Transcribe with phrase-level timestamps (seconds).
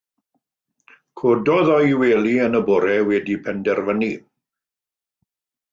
[1.21, 4.13] Cododd o'i wely yn y bore wedi penderfynu.